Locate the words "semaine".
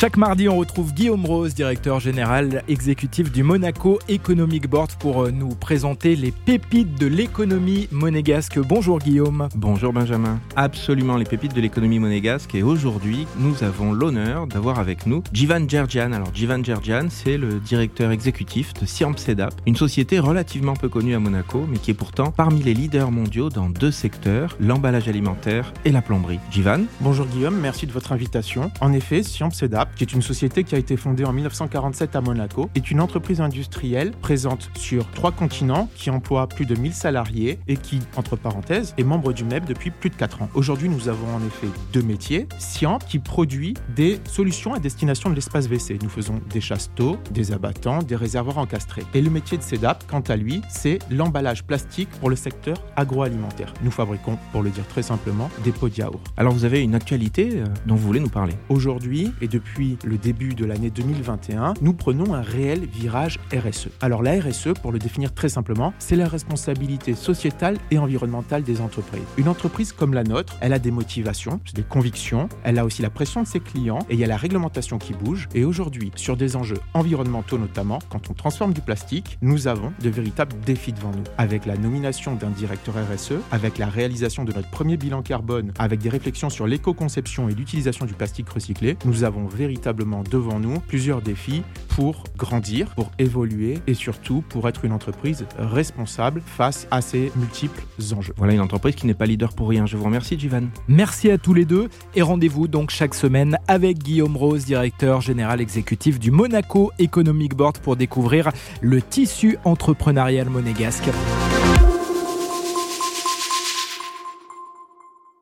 103.14-103.58